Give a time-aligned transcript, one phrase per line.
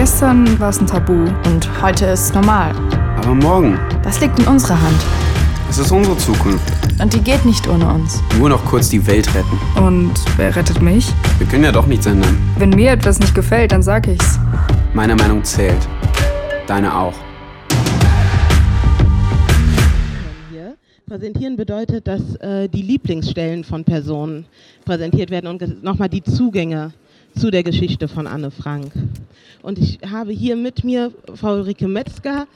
[0.00, 1.12] Gestern war es ein Tabu
[1.44, 2.74] und heute ist normal.
[3.18, 3.78] Aber morgen?
[4.02, 4.96] Das liegt in unserer Hand.
[5.68, 6.72] Es ist unsere Zukunft.
[6.98, 8.22] Und die geht nicht ohne uns.
[8.38, 9.58] Nur noch kurz die Welt retten.
[9.78, 11.12] Und wer rettet mich?
[11.36, 12.38] Wir können ja doch nichts ändern.
[12.56, 14.38] Wenn mir etwas nicht gefällt, dann sag ich's.
[14.94, 15.86] Meine Meinung zählt.
[16.66, 17.12] Deine auch.
[21.10, 24.46] Präsentieren bedeutet, dass äh, die Lieblingsstellen von Personen
[24.84, 26.92] präsentiert werden und nochmal die Zugänge
[27.34, 28.92] zu der Geschichte von Anne Frank.
[29.62, 32.46] Und ich habe hier mit mir Frau Ulrike Metzger,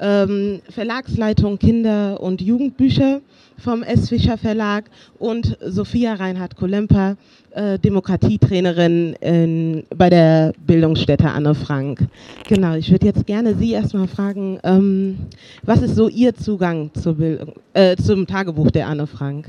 [0.00, 3.20] ähm, Verlagsleitung Kinder- und Jugendbücher
[3.58, 4.08] vom S.
[4.08, 4.84] Fischer Verlag
[5.18, 7.16] und Sophia Reinhardt-Kolemper,
[7.50, 12.06] äh, Demokratietrainerin in, bei der Bildungsstätte Anne Frank.
[12.48, 15.18] Genau, ich würde jetzt gerne Sie erstmal fragen, ähm,
[15.62, 19.48] was ist so Ihr Zugang zur Bildung, äh, zum Tagebuch der Anne Frank?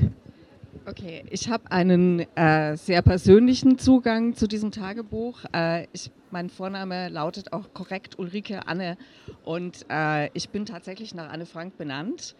[0.90, 5.44] Okay, ich habe einen äh, sehr persönlichen Zugang zu diesem Tagebuch.
[5.54, 8.98] Äh, ich, mein Vorname lautet auch korrekt Ulrike Anne
[9.44, 12.34] und äh, ich bin tatsächlich nach Anne Frank benannt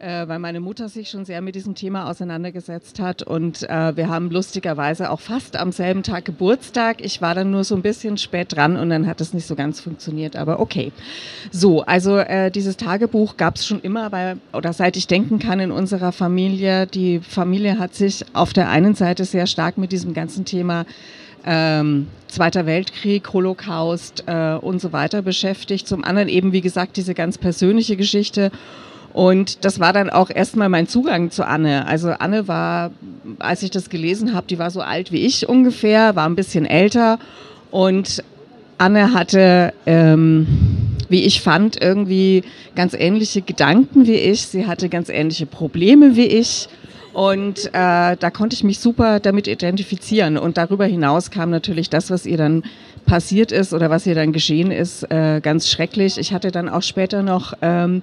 [0.00, 3.22] äh, weil meine Mutter sich schon sehr mit diesem Thema auseinandergesetzt hat.
[3.22, 7.04] Und äh, wir haben lustigerweise auch fast am selben Tag Geburtstag.
[7.04, 9.54] Ich war dann nur so ein bisschen spät dran und dann hat es nicht so
[9.54, 10.92] ganz funktioniert, aber okay.
[11.50, 15.60] So, also äh, dieses Tagebuch gab es schon immer, weil, oder seit ich denken kann,
[15.60, 16.86] in unserer Familie.
[16.86, 20.86] Die Familie hat sich auf der einen Seite sehr stark mit diesem ganzen Thema
[21.44, 25.88] ähm, Zweiter Weltkrieg, Holocaust äh, und so weiter beschäftigt.
[25.88, 28.50] Zum anderen eben, wie gesagt, diese ganz persönliche Geschichte.
[29.12, 31.86] Und das war dann auch erstmal mein Zugang zu Anne.
[31.86, 32.92] Also Anne war,
[33.38, 36.64] als ich das gelesen habe, die war so alt wie ich ungefähr, war ein bisschen
[36.64, 37.18] älter.
[37.70, 38.22] Und
[38.78, 40.46] Anne hatte, ähm,
[41.08, 42.44] wie ich fand, irgendwie
[42.76, 44.46] ganz ähnliche Gedanken wie ich.
[44.46, 46.68] Sie hatte ganz ähnliche Probleme wie ich.
[47.12, 50.38] Und äh, da konnte ich mich super damit identifizieren.
[50.38, 52.62] Und darüber hinaus kam natürlich das, was ihr dann
[53.06, 56.18] passiert ist oder was ihr dann geschehen ist, äh, ganz schrecklich.
[56.18, 58.02] Ich hatte dann auch später noch ähm,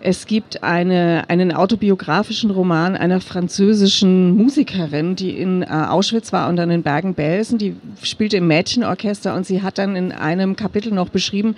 [0.00, 6.56] es gibt eine, einen autobiografischen Roman einer französischen Musikerin, die in äh, Auschwitz war und
[6.56, 7.58] dann in Bergen-Belsen.
[7.58, 11.56] Die spielte im Mädchenorchester und sie hat dann in einem Kapitel noch beschrieben,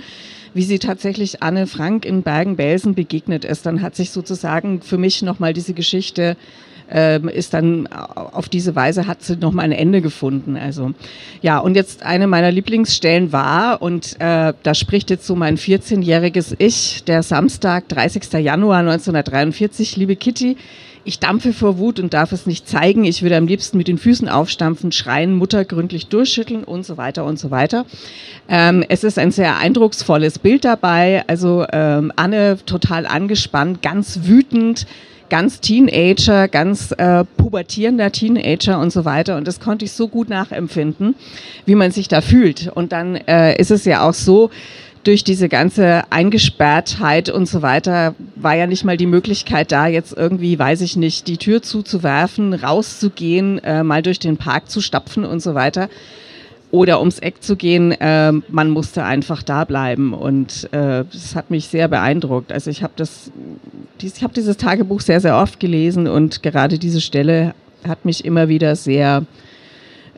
[0.54, 3.66] wie sie tatsächlich Anne Frank in Bergen-Belsen begegnet ist.
[3.66, 6.36] Dann hat sich sozusagen für mich nochmal diese Geschichte
[6.88, 10.56] ist dann auf diese Weise hat sie noch mal ein Ende gefunden.
[10.56, 10.92] Also
[11.42, 16.54] ja, und jetzt eine meiner Lieblingsstellen war, und äh, da spricht jetzt so mein 14-jähriges
[16.58, 18.32] Ich, der Samstag, 30.
[18.34, 20.56] Januar 1943, liebe Kitty,
[21.08, 23.04] ich dampfe vor Wut und darf es nicht zeigen.
[23.04, 27.24] Ich würde am liebsten mit den Füßen aufstampfen, schreien, Mutter gründlich durchschütteln und so weiter
[27.24, 27.86] und so weiter.
[28.46, 31.24] Ähm, es ist ein sehr eindrucksvolles Bild dabei.
[31.26, 34.86] Also ähm, Anne total angespannt, ganz wütend,
[35.28, 39.36] ganz Teenager, ganz äh, pubertierender Teenager und so weiter.
[39.36, 41.14] Und das konnte ich so gut nachempfinden,
[41.66, 42.68] wie man sich da fühlt.
[42.74, 44.50] Und dann äh, ist es ja auch so,
[45.04, 50.14] durch diese ganze Eingesperrtheit und so weiter war ja nicht mal die Möglichkeit da, jetzt
[50.14, 55.24] irgendwie, weiß ich nicht, die Tür zuzuwerfen, rauszugehen, äh, mal durch den Park zu stapfen
[55.24, 55.88] und so weiter
[56.70, 61.50] oder ums Eck zu gehen, äh, man musste einfach da bleiben und äh, das hat
[61.50, 62.52] mich sehr beeindruckt.
[62.52, 63.30] Also ich habe das,
[64.00, 67.54] ich habe dieses Tagebuch sehr, sehr oft gelesen und gerade diese Stelle
[67.86, 69.24] hat mich immer wieder sehr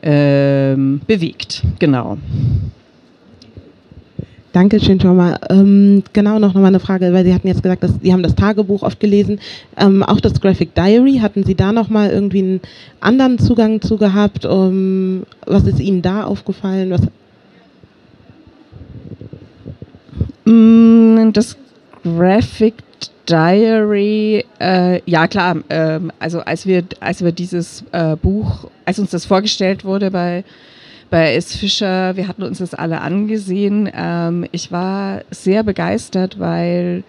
[0.01, 1.63] äh, bewegt.
[1.79, 2.17] Genau.
[4.53, 5.39] Dankeschön schon mal.
[5.49, 8.35] Ähm, genau noch mal eine Frage, weil Sie hatten jetzt gesagt, dass Sie haben das
[8.35, 9.39] Tagebuch oft gelesen.
[9.77, 12.61] Ähm, auch das Graphic Diary, hatten Sie da noch mal irgendwie einen
[12.99, 14.45] anderen Zugang zu gehabt?
[14.45, 16.91] Um, was ist Ihnen da aufgefallen?
[16.91, 17.01] Was
[20.43, 21.55] mm, das
[22.03, 22.73] Graphic
[23.29, 29.11] Diary, äh, ja klar, äh, also als wir, als wir dieses äh, Buch, als uns
[29.11, 30.43] das vorgestellt wurde bei
[31.11, 31.55] bei S.
[31.55, 33.87] Fischer, wir hatten uns das alle angesehen.
[33.93, 37.03] Ähm, ich war sehr begeistert, weil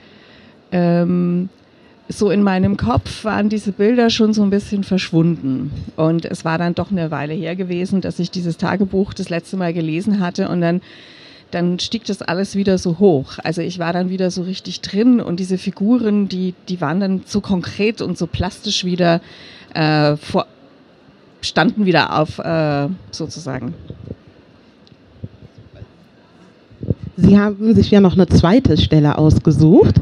[0.72, 1.48] ähm,
[2.08, 5.70] so in meinem Kopf waren diese Bilder schon so ein bisschen verschwunden.
[5.96, 9.56] Und es war dann doch eine Weile her gewesen, dass ich dieses Tagebuch das letzte
[9.56, 10.82] Mal gelesen hatte und dann
[11.52, 13.34] dann stieg das alles wieder so hoch.
[13.44, 17.22] Also ich war dann wieder so richtig drin und diese Figuren, die, die waren dann
[17.26, 19.20] so konkret und so plastisch wieder
[19.74, 20.46] äh, vor,
[21.42, 23.74] standen wieder auf, äh, sozusagen.
[27.16, 30.00] Sie haben sich ja noch eine zweite Stelle ausgesucht.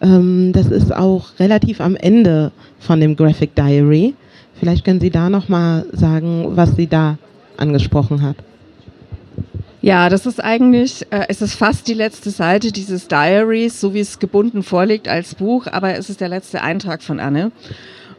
[0.00, 4.14] Ähm, das ist auch relativ am Ende von dem Graphic Diary.
[4.58, 7.18] Vielleicht können Sie da noch mal sagen, was Sie da
[7.56, 8.36] angesprochen hat.
[9.82, 14.00] Ja, das ist eigentlich, äh, es ist fast die letzte Seite dieses Diaries, so wie
[14.00, 17.52] es gebunden vorliegt als Buch, aber es ist der letzte Eintrag von Anne.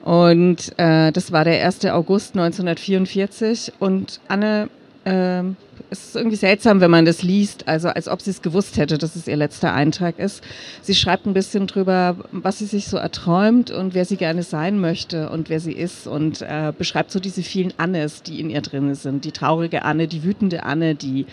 [0.03, 1.85] Und äh, das war der 1.
[1.85, 3.73] August 1944.
[3.79, 4.69] Und Anne
[5.03, 5.55] ähm,
[5.89, 8.97] es ist irgendwie seltsam, wenn man das liest, also als ob sie es gewusst hätte,
[8.97, 10.43] dass es ihr letzter Eintrag ist.
[10.81, 14.79] Sie schreibt ein bisschen drüber, was sie sich so erträumt und wer sie gerne sein
[14.79, 18.61] möchte und wer sie ist und äh, beschreibt so diese vielen Annes, die in ihr
[18.61, 19.25] drin sind.
[19.25, 21.25] Die traurige Anne, die wütende Anne, die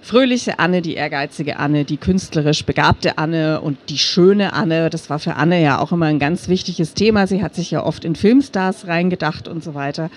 [0.00, 4.88] fröhliche Anne, die ehrgeizige Anne, die künstlerisch begabte Anne und die schöne Anne.
[4.88, 7.26] Das war für Anne ja auch immer ein ganz wichtiges Thema.
[7.26, 10.10] Sie hat sich ja oft in Filmstars reingedacht und so weiter.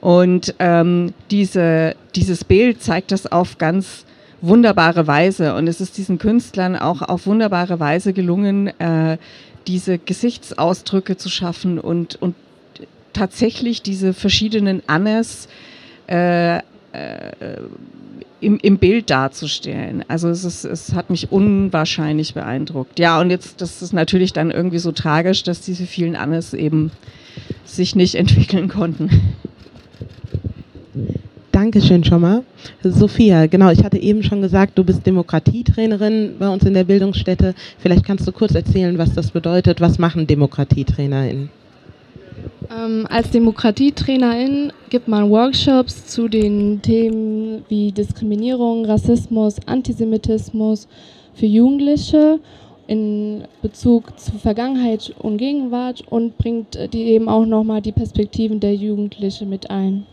[0.00, 4.04] Und ähm, diese, dieses Bild zeigt das auf ganz
[4.40, 5.54] wunderbare Weise.
[5.54, 9.18] Und es ist diesen Künstlern auch auf wunderbare Weise gelungen, äh,
[9.66, 12.34] diese Gesichtsausdrücke zu schaffen und, und
[13.12, 15.48] tatsächlich diese verschiedenen Annes
[16.08, 16.62] äh, äh,
[18.40, 20.04] im, im Bild darzustellen.
[20.08, 22.98] Also es, ist, es hat mich unwahrscheinlich beeindruckt.
[22.98, 26.90] Ja, und jetzt, das ist natürlich dann irgendwie so tragisch, dass diese vielen Annes eben
[27.64, 29.34] sich nicht entwickeln konnten.
[31.60, 32.42] Dankeschön schon mal.
[32.82, 37.54] Sophia, genau, ich hatte eben schon gesagt, du bist Demokratietrainerin bei uns in der Bildungsstätte.
[37.78, 39.78] Vielleicht kannst du kurz erzählen, was das bedeutet.
[39.78, 41.50] Was machen DemokratietrainerInnen?
[42.74, 50.88] Ähm, als Demokratietrainerin gibt man Workshops zu den Themen wie Diskriminierung, Rassismus, Antisemitismus
[51.34, 52.40] für Jugendliche
[52.86, 58.74] in Bezug zu Vergangenheit und Gegenwart und bringt die eben auch nochmal die Perspektiven der
[58.74, 60.06] Jugendlichen mit ein.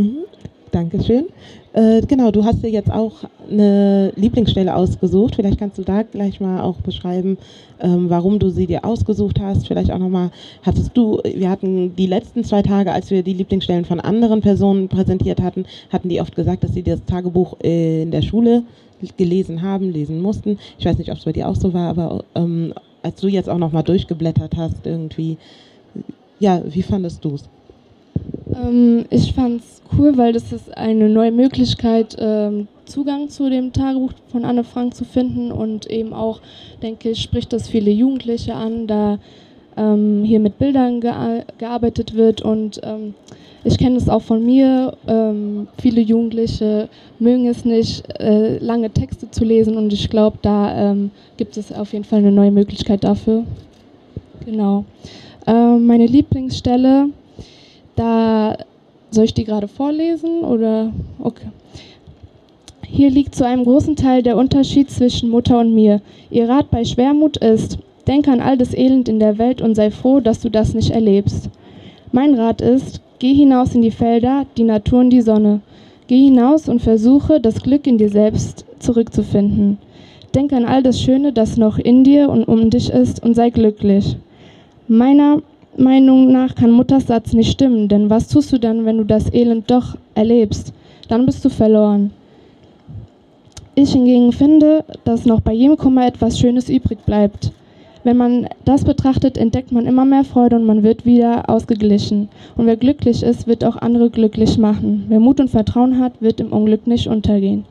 [0.00, 0.24] Mhm.
[0.70, 1.26] Dankeschön.
[1.72, 5.34] Äh, genau, du hast dir jetzt auch eine Lieblingsstelle ausgesucht.
[5.34, 7.38] Vielleicht kannst du da gleich mal auch beschreiben,
[7.80, 9.66] ähm, warum du sie dir ausgesucht hast.
[9.66, 10.30] Vielleicht auch nochmal,
[10.62, 14.88] hattest du, wir hatten die letzten zwei Tage, als wir die Lieblingsstellen von anderen Personen
[14.88, 18.62] präsentiert hatten, hatten die oft gesagt, dass sie das Tagebuch in der Schule
[19.16, 20.58] gelesen haben, lesen mussten.
[20.78, 23.48] Ich weiß nicht, ob es bei dir auch so war, aber ähm, als du jetzt
[23.48, 25.36] auch nochmal durchgeblättert hast, irgendwie,
[26.38, 27.48] ja, wie fandest du es?
[28.54, 33.72] Ähm, ich fand es cool, weil das ist eine neue Möglichkeit, ähm, Zugang zu dem
[33.72, 36.40] Tagebuch von Anne Frank zu finden und eben auch,
[36.82, 39.18] denke ich, spricht das viele Jugendliche an, da
[39.76, 43.14] ähm, hier mit Bildern gea gearbeitet wird und ähm,
[43.62, 44.96] ich kenne es auch von mir.
[45.06, 46.88] Ähm, viele Jugendliche
[47.18, 51.72] mögen es nicht, äh, lange Texte zu lesen und ich glaube, da ähm, gibt es
[51.72, 53.44] auf jeden Fall eine neue Möglichkeit dafür.
[54.46, 54.84] Genau.
[55.46, 57.10] meine Lieblingsstelle
[57.96, 58.56] da
[59.10, 61.48] soll ich die gerade vorlesen oder okay.
[62.86, 66.00] Hier liegt zu einem großen Teil der Unterschied zwischen Mutter und mir.
[66.30, 69.90] Ihr Rat bei Schwermut ist, denk an all das Elend in der Welt und sei
[69.90, 71.50] froh, dass du das nicht erlebst.
[72.12, 75.60] Mein Rat ist, geh hinaus in die Felder, die Natur und die Sonne.
[76.08, 79.78] Geh hinaus und versuche, das Glück in dir selbst zurückzufinden.
[80.34, 83.50] Denk an all das Schöne, das noch in dir und um dich ist und sei
[83.50, 84.16] glücklich.
[84.88, 85.42] Meiner
[85.80, 89.32] Meinung nach kann Mutters Satz nicht stimmen, denn was tust du dann, wenn du das
[89.32, 90.72] Elend doch erlebst?
[91.08, 92.12] Dann bist du verloren.
[93.74, 97.52] Ich hingegen finde, dass noch bei jedem Kummer etwas Schönes übrig bleibt.
[98.04, 102.28] Wenn man das betrachtet, entdeckt man immer mehr Freude und man wird wieder ausgeglichen.
[102.56, 105.04] Und wer glücklich ist, wird auch andere glücklich machen.
[105.08, 107.64] Wer Mut und Vertrauen hat, wird im Unglück nicht untergehen.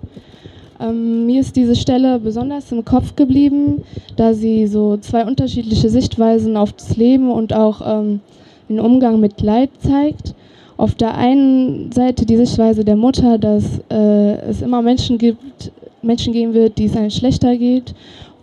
[0.80, 3.84] Ähm, mir ist diese Stelle besonders im Kopf geblieben,
[4.16, 8.22] da sie so zwei unterschiedliche Sichtweisen auf das Leben und auch ähm,
[8.70, 10.36] den Umgang mit Leid zeigt.
[10.78, 16.32] Auf der einen Seite die Sichtweise der Mutter, dass äh, es immer Menschen gibt, Menschen
[16.32, 17.94] geben wird, die es einem schlechter geht.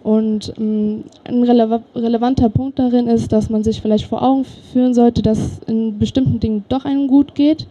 [0.02, 4.94] Und ähm, ein rele relevanter Punkt darin ist, dass man sich vielleicht vor Augen führen
[4.94, 7.66] sollte, dass in bestimmten Dingen doch einem gut geht.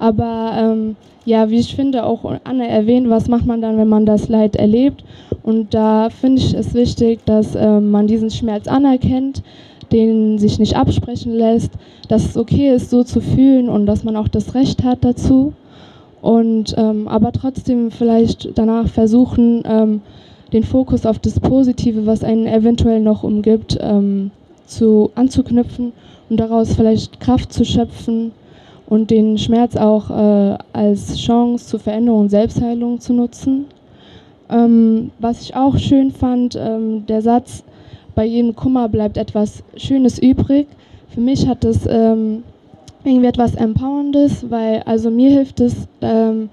[0.00, 4.06] Aber ähm, ja, wie ich finde, auch Anne erwähnt, was macht man dann, wenn man
[4.06, 5.04] das Leid erlebt.
[5.42, 9.42] Und da finde ich es wichtig, dass äh, man diesen Schmerz anerkennt,
[9.92, 11.72] den sich nicht absprechen lässt,
[12.08, 15.52] dass es okay ist, so zu fühlen und dass man auch das Recht hat dazu.
[16.22, 20.00] Und ähm, aber trotzdem vielleicht danach versuchen, ähm,
[20.52, 24.30] den Fokus auf das Positive, was einen eventuell noch umgibt, ähm,
[24.66, 25.92] zu, anzuknüpfen
[26.28, 28.32] und daraus vielleicht Kraft zu schöpfen
[28.90, 33.66] und den Schmerz auch äh, als Chance zur Veränderung und Selbstheilung zu nutzen.
[34.50, 37.62] Ähm, was ich auch schön fand, ähm, der Satz,
[38.16, 40.66] bei jedem Kummer bleibt etwas Schönes übrig.
[41.08, 42.42] Für mich hat das ähm,
[43.04, 46.50] irgendwie etwas Empowerndes, weil also mir hilft es, ähm,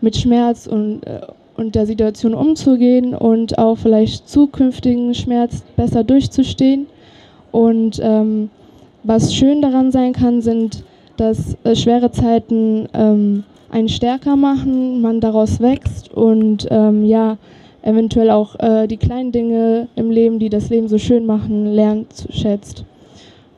[0.00, 1.20] mit Schmerz und, äh,
[1.56, 6.88] und der Situation umzugehen und auch vielleicht zukünftigen Schmerz besser durchzustehen.
[7.52, 8.50] Und ähm,
[9.04, 10.82] was schön daran sein kann, sind
[11.18, 17.36] dass äh, schwere Zeiten ähm, einen stärker machen, man daraus wächst und ähm, ja,
[17.82, 22.28] eventuell auch äh, die kleinen Dinge im Leben, die das Leben so schön machen, lernt,
[22.30, 22.84] schätzt.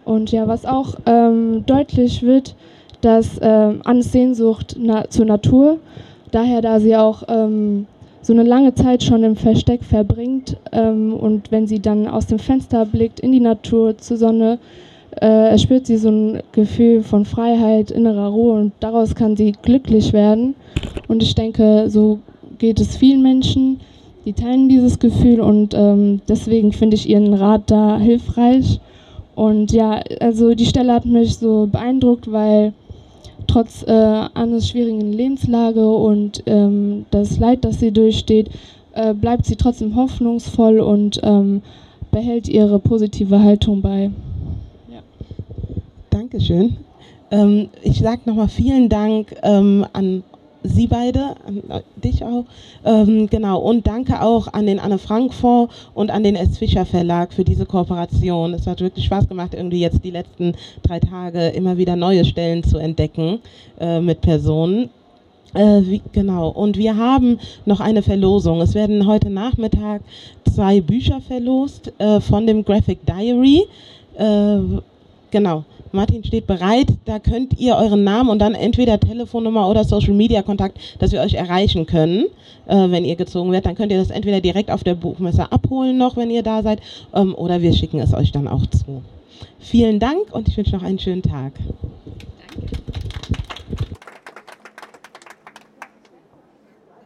[0.05, 2.57] Und ja, was auch ähm, deutlich wird,
[3.00, 5.79] dass äh, Annes Sehnsucht na zur Natur,
[6.33, 7.87] daher da sie auch ähm,
[8.23, 12.38] so eine lange Zeit schon im Versteck verbringt ähm, und wenn sie dann aus dem
[12.38, 14.59] Fenster blickt in die Natur zur Sonne,
[15.21, 20.12] äh, spürt sie so ein Gefühl von Freiheit, innerer Ruhe und daraus kann sie glücklich
[20.12, 20.55] werden.
[21.09, 22.21] Und ich denke, so
[22.59, 23.81] geht es vielen Menschen,
[24.25, 28.81] die teilen dieses Gefühl und ähm, deswegen finde ich ihren Rat da hilfreich.
[29.35, 32.73] Und ja, also die Stelle hat mich so beeindruckt, weil
[33.47, 38.50] trotz äh, Annes schwierigen Lebenslage und ähm, das Leid, das sie durchsteht,
[38.93, 41.62] äh, bleibt sie trotzdem hoffnungsvoll und ähm,
[42.11, 44.11] behält ihre positive Haltung bei.
[46.21, 46.77] Dankeschön.
[47.31, 50.23] Ähm, ich sage nochmal vielen Dank ähm, an
[50.62, 51.62] Sie beide, an
[51.97, 52.45] dich auch,
[52.85, 53.59] ähm, genau.
[53.61, 56.59] Und danke auch an den Anne Frank Fonds und an den S.
[56.59, 58.53] Fischer Verlag für diese Kooperation.
[58.53, 62.62] Es hat wirklich Spaß gemacht, irgendwie jetzt die letzten drei Tage immer wieder neue Stellen
[62.65, 63.39] zu entdecken
[63.81, 64.91] äh, mit Personen.
[65.55, 66.50] Äh, wie, genau.
[66.50, 68.61] Und wir haben noch eine Verlosung.
[68.61, 70.03] Es werden heute Nachmittag
[70.55, 73.62] zwei Bücher verlost äh, von dem Graphic Diary.
[74.19, 74.59] Äh,
[75.31, 75.65] genau.
[75.93, 76.89] Martin steht bereit.
[77.05, 81.21] Da könnt ihr euren Namen und dann entweder Telefonnummer oder Social Media Kontakt, dass wir
[81.21, 82.27] euch erreichen können,
[82.67, 83.67] äh, wenn ihr gezogen werdet.
[83.67, 86.81] Dann könnt ihr das entweder direkt auf der Buchmesse abholen noch, wenn ihr da seid,
[87.15, 89.03] ähm, oder wir schicken es euch dann auch zu.
[89.59, 91.53] Vielen Dank und ich wünsche noch einen schönen Tag.
[92.55, 93.40] Danke.